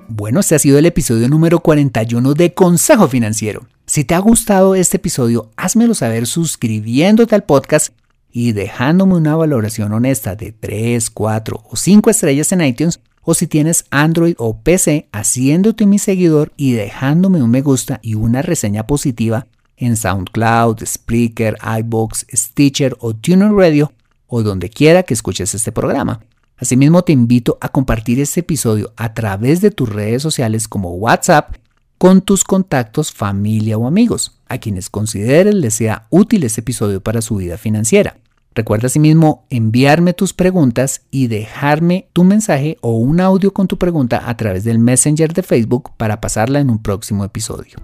Bueno, 0.08 0.40
este 0.40 0.56
ha 0.56 0.58
sido 0.58 0.78
el 0.78 0.86
episodio 0.86 1.28
número 1.28 1.60
41 1.60 2.34
de 2.34 2.54
Consejo 2.54 3.06
Financiero. 3.06 3.68
Si 3.86 4.02
te 4.02 4.16
ha 4.16 4.18
gustado 4.18 4.74
este 4.74 4.96
episodio, 4.96 5.52
házmelo 5.56 5.94
saber 5.94 6.26
suscribiéndote 6.26 7.36
al 7.36 7.44
podcast 7.44 7.94
y 8.32 8.50
dejándome 8.50 9.14
una 9.14 9.36
valoración 9.36 9.92
honesta 9.92 10.34
de 10.34 10.50
3, 10.50 11.08
4 11.10 11.62
o 11.70 11.76
5 11.76 12.10
estrellas 12.10 12.50
en 12.50 12.62
iTunes 12.62 12.98
o 13.22 13.34
si 13.34 13.46
tienes 13.46 13.84
Android 13.90 14.34
o 14.38 14.58
PC, 14.58 15.08
haciéndote 15.12 15.86
mi 15.86 16.00
seguidor 16.00 16.52
y 16.56 16.72
dejándome 16.72 17.44
un 17.44 17.50
me 17.52 17.62
gusta 17.62 18.00
y 18.02 18.14
una 18.14 18.42
reseña 18.42 18.88
positiva 18.88 19.46
en 19.76 19.96
SoundCloud, 19.96 20.84
Spreaker, 20.84 21.58
iBox, 21.78 22.26
Stitcher 22.34 22.96
o 22.98 23.14
TuneIn 23.14 23.56
Radio 23.56 23.92
o 24.30 24.42
donde 24.42 24.70
quiera 24.70 25.02
que 25.02 25.12
escuches 25.12 25.54
este 25.54 25.72
programa. 25.72 26.20
Asimismo 26.56 27.02
te 27.02 27.12
invito 27.12 27.58
a 27.60 27.68
compartir 27.68 28.20
este 28.20 28.40
episodio 28.40 28.92
a 28.96 29.12
través 29.12 29.60
de 29.60 29.70
tus 29.70 29.88
redes 29.88 30.22
sociales 30.22 30.68
como 30.68 30.94
WhatsApp 30.94 31.56
con 31.98 32.22
tus 32.22 32.44
contactos, 32.44 33.12
familia 33.12 33.76
o 33.76 33.86
amigos, 33.86 34.40
a 34.48 34.56
quienes 34.56 34.88
consideres 34.88 35.54
les 35.54 35.74
sea 35.74 36.06
útil 36.08 36.44
este 36.44 36.62
episodio 36.62 37.02
para 37.02 37.20
su 37.20 37.36
vida 37.36 37.58
financiera. 37.58 38.16
Recuerda 38.54 38.86
asimismo 38.86 39.46
enviarme 39.50 40.12
tus 40.12 40.32
preguntas 40.32 41.02
y 41.10 41.28
dejarme 41.28 42.08
tu 42.12 42.24
mensaje 42.24 42.78
o 42.80 42.96
un 42.96 43.20
audio 43.20 43.52
con 43.52 43.68
tu 43.68 43.78
pregunta 43.78 44.28
a 44.28 44.36
través 44.36 44.64
del 44.64 44.78
Messenger 44.78 45.32
de 45.32 45.42
Facebook 45.42 45.90
para 45.96 46.20
pasarla 46.20 46.60
en 46.60 46.70
un 46.70 46.82
próximo 46.82 47.24
episodio. 47.24 47.76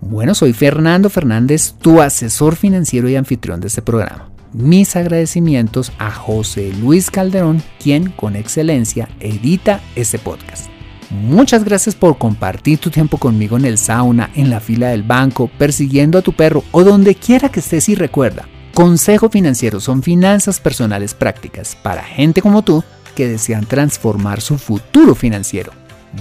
Bueno, 0.00 0.34
soy 0.34 0.52
Fernando 0.52 1.10
Fernández, 1.10 1.74
tu 1.80 2.00
asesor 2.00 2.56
financiero 2.56 3.08
y 3.08 3.16
anfitrión 3.16 3.60
de 3.60 3.68
este 3.68 3.82
programa. 3.82 4.30
Mis 4.58 4.96
agradecimientos 4.96 5.92
a 6.00 6.10
José 6.10 6.72
Luis 6.80 7.12
Calderón, 7.12 7.62
quien 7.80 8.10
con 8.10 8.34
excelencia 8.34 9.08
edita 9.20 9.80
este 9.94 10.18
podcast. 10.18 10.66
Muchas 11.10 11.62
gracias 11.62 11.94
por 11.94 12.18
compartir 12.18 12.80
tu 12.80 12.90
tiempo 12.90 13.18
conmigo 13.18 13.56
en 13.56 13.64
el 13.64 13.78
sauna, 13.78 14.30
en 14.34 14.50
la 14.50 14.58
fila 14.58 14.88
del 14.88 15.04
banco, 15.04 15.48
persiguiendo 15.58 16.18
a 16.18 16.22
tu 16.22 16.32
perro 16.32 16.64
o 16.72 16.82
donde 16.82 17.14
quiera 17.14 17.50
que 17.50 17.60
estés 17.60 17.88
y 17.88 17.94
recuerda 17.94 18.48
Consejo 18.74 19.30
Financiero 19.30 19.78
son 19.78 20.02
finanzas 20.02 20.58
personales 20.58 21.14
prácticas 21.14 21.76
para 21.76 22.02
gente 22.02 22.42
como 22.42 22.62
tú 22.62 22.82
que 23.14 23.28
desean 23.28 23.64
transformar 23.64 24.40
su 24.40 24.58
futuro 24.58 25.14
financiero. 25.14 25.70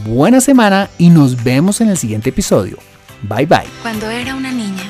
Buena 0.06 0.42
semana 0.42 0.92
y 1.00 1.10
nos 1.10 1.44
vemos 1.44 1.82
en 1.82 1.90
el 1.90 1.98
siguiente 1.98 2.30
episodio. 2.30 2.78
Bye 3.24 3.48
bye. 3.48 3.64
Cuando 3.82 4.08
era 4.12 4.36
una 4.36 4.52
niña, 4.52 4.84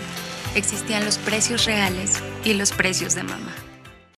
existían 0.58 1.06
los 1.06 1.18
precios 1.18 1.66
reales 1.66 2.22
y 2.44 2.54
los 2.54 2.72
precios 2.72 3.16
de 3.16 3.24
mamá. 3.24 3.67